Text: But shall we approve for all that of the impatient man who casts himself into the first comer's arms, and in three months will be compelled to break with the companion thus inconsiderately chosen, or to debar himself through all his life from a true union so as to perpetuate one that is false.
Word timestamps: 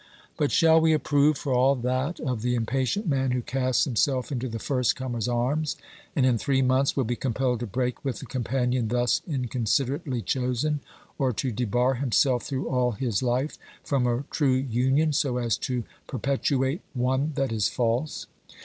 But 0.35 0.51
shall 0.51 0.81
we 0.81 0.93
approve 0.93 1.37
for 1.37 1.53
all 1.53 1.75
that 1.75 2.19
of 2.19 2.41
the 2.41 2.55
impatient 2.55 3.05
man 3.05 3.29
who 3.33 3.43
casts 3.43 3.85
himself 3.85 4.31
into 4.31 4.49
the 4.49 4.57
first 4.57 4.95
comer's 4.95 5.27
arms, 5.27 5.75
and 6.15 6.25
in 6.25 6.39
three 6.39 6.63
months 6.63 6.97
will 6.97 7.03
be 7.03 7.15
compelled 7.15 7.59
to 7.59 7.67
break 7.67 8.03
with 8.03 8.17
the 8.17 8.25
companion 8.25 8.87
thus 8.87 9.21
inconsiderately 9.27 10.23
chosen, 10.23 10.79
or 11.19 11.31
to 11.33 11.51
debar 11.51 11.93
himself 11.93 12.41
through 12.41 12.67
all 12.67 12.93
his 12.93 13.21
life 13.21 13.59
from 13.83 14.07
a 14.07 14.23
true 14.31 14.55
union 14.55 15.13
so 15.13 15.37
as 15.37 15.55
to 15.59 15.83
perpetuate 16.07 16.81
one 16.95 17.33
that 17.35 17.51
is 17.51 17.69
false. 17.69 18.25